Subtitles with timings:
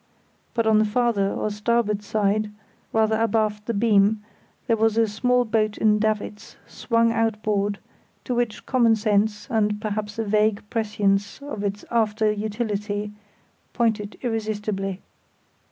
[0.55, 2.51] But on the farther or starboard side,
[2.91, 4.23] rather abaft the beam,
[4.65, 7.77] there was a small boat in davits, swung outboard,
[8.23, 13.13] to which common sense, and perhaps a vague prescience of its after utility,
[13.73, 15.03] pointed irresistibly.